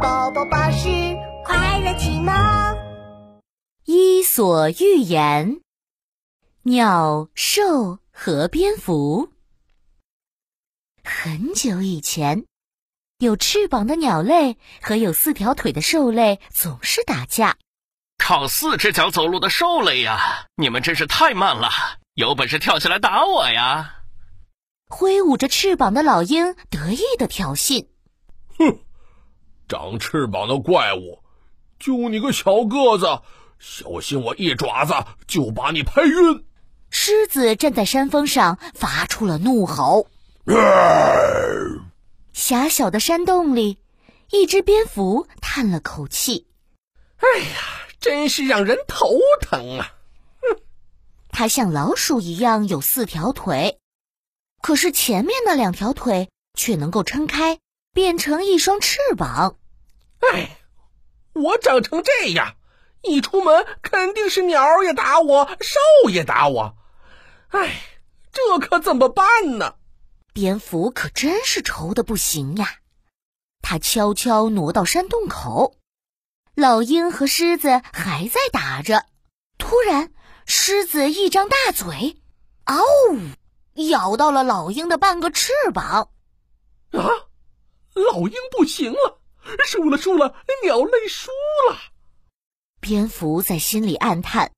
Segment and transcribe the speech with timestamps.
[0.00, 0.88] 宝宝巴士
[1.44, 2.34] 快乐启蒙，
[3.84, 5.56] 《伊索寓言》：
[6.62, 9.28] 鸟、兽和蝙蝠。
[11.04, 12.46] 很久以前，
[13.18, 17.56] 有翅膀的鸟类和有四条腿的兽类总是打架。
[18.16, 21.68] 靠四只脚走路的兽类呀，你们真是太慢了！
[22.14, 23.96] 有本事跳起来打我呀！
[24.88, 27.88] 挥舞着翅膀的老鹰得意的挑衅
[28.58, 28.78] ：“哼，
[29.72, 31.22] 长翅膀的怪物，
[31.78, 33.22] 就你个小个子，
[33.58, 34.92] 小心我一爪子
[35.26, 36.44] 就把你拍晕！”
[36.90, 40.08] 狮子站在山峰上发出了怒吼。
[42.34, 43.78] 狭小的山洞里，
[44.30, 46.46] 一只蝙蝠叹了口气
[47.16, 47.56] ：“哎呀，
[47.98, 49.94] 真是让人头疼啊！”
[50.42, 50.60] 哼，
[51.30, 53.78] 它像老鼠一样有四条腿。
[54.60, 57.58] 可是前面的两条腿却能够撑开，
[57.94, 59.56] 变成一双翅膀。
[60.30, 60.58] 哎，
[61.32, 62.56] 我长成这样，
[63.02, 66.76] 一出门肯定是鸟也打我，兽也打我。
[67.48, 67.82] 哎，
[68.32, 69.74] 这可怎么办呢？
[70.32, 72.76] 蝙蝠可真是愁的不行呀。
[73.60, 75.76] 他悄悄挪到山洞口，
[76.54, 79.06] 老鹰和狮子还在打着。
[79.58, 80.12] 突然，
[80.46, 82.20] 狮子一张大嘴，
[82.64, 82.82] 嗷！
[83.90, 86.10] 咬到了老鹰的半个翅膀，
[86.92, 87.08] 啊！
[87.94, 89.21] 老鹰不行了，
[89.66, 91.30] 输了，输了，鸟类输
[91.68, 91.78] 了。
[92.80, 94.52] 蝙蝠在心里暗叹。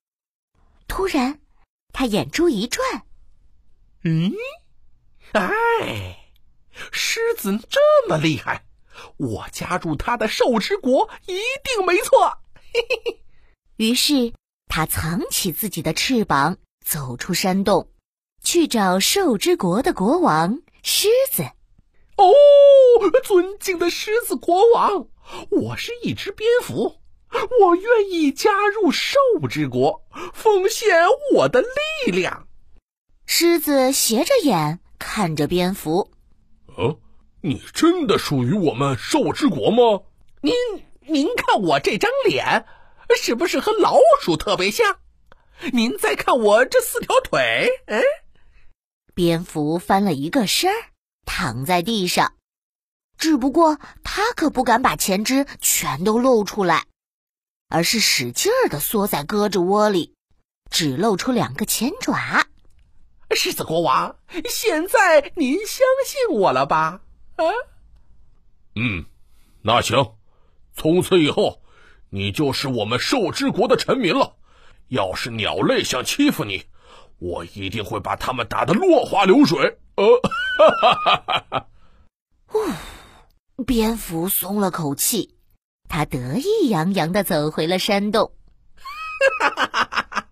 [0.88, 1.40] 突然，
[1.92, 3.04] 他眼珠一转，
[4.02, 4.32] 嗯，
[5.32, 6.30] 哎，
[6.92, 8.64] 狮子这么厉害，
[9.16, 12.38] 我加入他的兽之国一定没错。
[12.72, 13.24] 嘿嘿嘿。
[13.76, 14.32] 于是，
[14.66, 17.90] 他藏起自己的翅膀，走出山洞。
[18.42, 21.50] 去找兽之国的国王狮子。
[22.16, 22.32] 哦，
[23.24, 25.08] 尊敬的狮子国王，
[25.50, 27.00] 我是一只蝙蝠，
[27.60, 30.96] 我愿意加入兽之国，奉献
[31.34, 31.62] 我的
[32.04, 32.46] 力量。
[33.26, 36.10] 狮子斜着眼看着蝙蝠。
[36.76, 36.98] 哦，
[37.40, 40.02] 你真的属于我们兽之国吗？
[40.40, 40.54] 您
[41.06, 42.64] 您看我这张脸，
[43.16, 44.98] 是不是和老鼠特别像？
[45.72, 48.02] 您再看我这四条腿，哎。
[49.14, 50.76] 蝙蝠翻了一个身儿，
[51.36, 52.34] 躺在地上。
[53.18, 56.86] 只不过他可不敢把前肢全都露出来，
[57.68, 60.14] 而是使劲儿的缩在胳肢窝里，
[60.70, 62.46] 只露出两个前爪。
[63.34, 64.16] 狮子国王，
[64.48, 67.00] 现在您相信我了吧？
[67.34, 67.44] 啊？
[68.76, 69.04] 嗯，
[69.60, 70.12] 那行，
[70.76, 71.62] 从此以后，
[72.10, 74.36] 你就是我们兽之国的臣民了。
[74.86, 76.62] 要是鸟类想欺负你，
[77.18, 79.78] 我一定会把他们打得落花流水。
[79.96, 80.04] 呃，
[82.52, 85.36] 呜， 蝙蝠松了口气，
[85.88, 88.32] 他得意洋洋的走回了山洞。
[89.40, 90.26] 哈哈哈哈哈！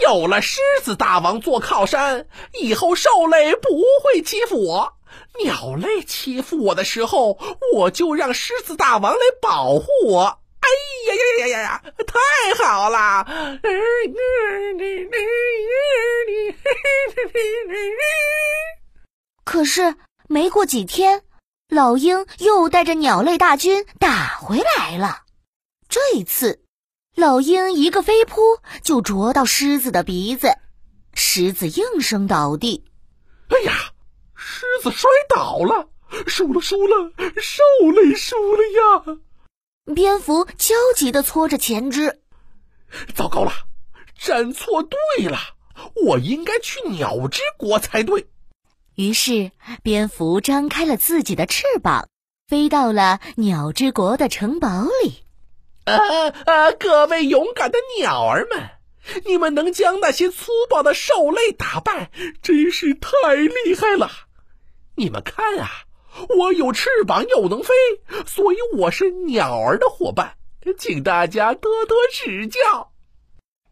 [0.00, 3.68] 有了狮子大王做靠山，以后兽类不
[4.02, 4.94] 会欺负我。
[5.44, 7.38] 鸟类欺负我的时候，
[7.74, 10.40] 我就让狮子大王来保护我。
[10.60, 10.68] 哎
[11.06, 11.82] 呀呀呀呀呀！
[12.06, 13.24] 太好了！
[19.44, 19.94] 可是
[20.28, 21.22] 没过几天，
[21.68, 25.22] 老鹰又带着鸟类大军打回来了。
[25.88, 26.62] 这一次，
[27.16, 28.40] 老鹰一个飞扑
[28.82, 30.52] 就啄到狮子的鼻子，
[31.14, 32.84] 狮子应声倒地。
[33.48, 33.72] 哎呀，
[34.34, 35.88] 狮子摔倒了，
[36.26, 37.62] 输了，输了，兽
[37.94, 39.18] 类输了呀！
[39.94, 42.20] 蝙蝠焦急地搓着前肢，
[43.14, 43.52] 糟糕了，
[44.18, 45.38] 站错队了，
[46.06, 48.26] 我应该去鸟之国才对。
[48.94, 49.52] 于是，
[49.82, 52.08] 蝙蝠张开了自己的翅膀，
[52.48, 55.24] 飞到了鸟之国的城堡里。
[55.84, 55.94] 啊
[56.44, 56.72] 啊！
[56.72, 58.70] 各位勇敢的鸟儿们，
[59.24, 62.10] 你们能将那些粗暴的兽类打败，
[62.42, 64.10] 真是太厉害了！
[64.96, 65.70] 你们看啊！
[66.36, 67.72] 我有翅膀又能飞，
[68.26, 70.34] 所以我是鸟儿的伙伴，
[70.76, 72.90] 请大家多多指教。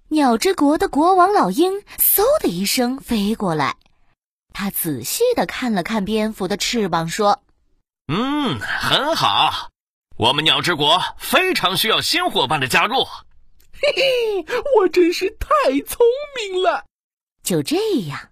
[0.08, 3.76] 鸟之国的国王老鹰嗖的一声飞过来，
[4.52, 7.42] 他仔细的看了看蝙蝠的翅膀，说
[8.06, 9.70] ：“嗯，很好，
[10.16, 13.02] 我们鸟之国非常需要新伙伴的加入。”
[13.74, 14.46] 嘿嘿，
[14.78, 16.06] 我真是太聪
[16.36, 16.84] 明了。
[17.42, 17.76] 就这
[18.06, 18.30] 样，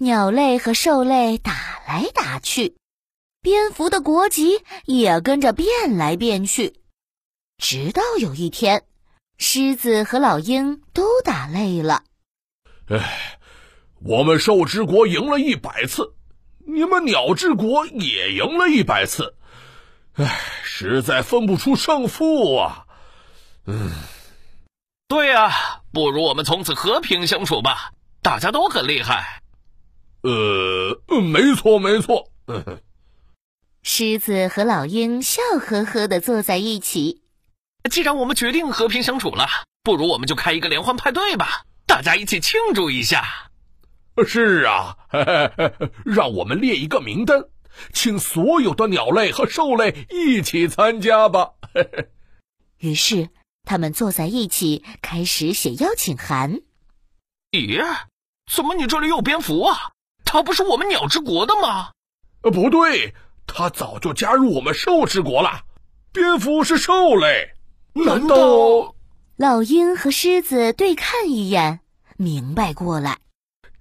[0.00, 1.52] 鸟类和兽类打
[1.86, 2.76] 来打去。
[3.40, 6.80] 蝙蝠的国籍也跟着变来变去，
[7.58, 8.84] 直到有一天，
[9.44, 12.04] 狮子和老鹰都打累了。
[12.86, 13.40] 哎，
[14.00, 16.14] 我们兽之国赢了一百次，
[16.64, 19.34] 你们鸟之国也赢了一百次。
[20.12, 22.86] 哎，实在分不出胜负啊。
[23.66, 23.90] 嗯，
[25.08, 25.50] 对呀，
[25.92, 27.90] 不如我们从此和平相处吧。
[28.22, 29.42] 大家都很厉害。
[30.22, 32.30] 呃，没错，没错。
[33.82, 37.21] 狮子和老鹰笑呵呵的坐在一起。
[37.90, 39.48] 既然我们决定和平相处了，
[39.82, 43.50] 不如我们就开一个联欢派对吧，大家一起庆祝一下。
[44.26, 44.96] 是啊，
[46.04, 47.44] 让我们列一个名单，
[47.92, 51.52] 请所有的鸟类和兽类一起参加吧。
[52.78, 53.30] 于是，
[53.64, 56.60] 他们坐在一起，开始写邀请函。
[57.50, 57.82] 咦，
[58.52, 59.92] 怎么你这里有蝙蝠啊？
[60.24, 61.92] 它不是我们鸟之国的吗？
[62.42, 63.14] 呃，不对，
[63.46, 65.62] 它早就加入我们兽之国了。
[66.12, 67.54] 蝙蝠是兽类。
[67.94, 68.94] 难道
[69.36, 71.80] 老鹰和狮子对看一眼，
[72.16, 73.18] 明白过来？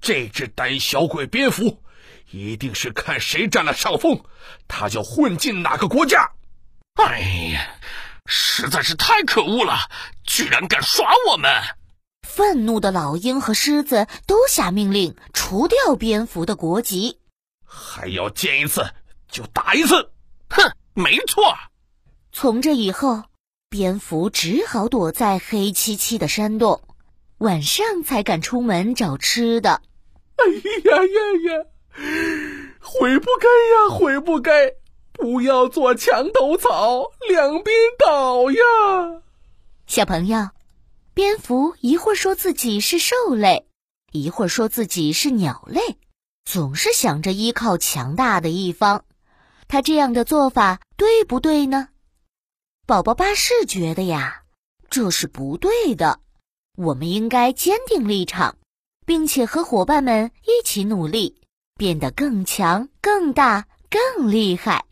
[0.01, 1.81] 这只胆小鬼蝙蝠，
[2.31, 4.21] 一定是看谁占了上风，
[4.67, 6.31] 他就混进哪个国家。
[6.95, 7.19] 哎
[7.53, 7.75] 呀，
[8.25, 9.89] 实在是太可恶了！
[10.25, 11.49] 居然敢耍我们！
[12.27, 17.19] 愤怒的老鹰和狮子都下命令除掉蝙蝠的国籍，
[17.65, 18.85] 还要见一次
[19.29, 20.11] 就打一次。
[20.49, 21.55] 哼，没错。
[22.33, 23.23] 从这以后。
[23.71, 26.81] 蝙蝠只好躲在黑漆漆的山洞，
[27.38, 29.81] 晚上才敢出门找吃的。
[30.35, 30.45] 哎
[30.83, 31.65] 呀呀呀！
[32.81, 34.73] 悔不该呀，悔不该！
[35.13, 39.21] 不要做墙头草，两边倒呀！
[39.88, 40.50] 小朋友，
[41.13, 43.67] 蝙蝠一会儿说自己是兽类，
[44.12, 45.95] 一会儿说自己是鸟类，
[46.44, 49.06] 总是想着依靠强大的一方。
[49.69, 51.88] 他这样的做法对不对呢？
[52.91, 54.43] 宝宝巴士觉得呀，
[54.89, 56.19] 这是不对的。
[56.75, 58.57] 我们应该坚定立场，
[59.05, 61.41] 并且和伙伴们一起努力，
[61.77, 64.83] 变得更强、更大、更厉害。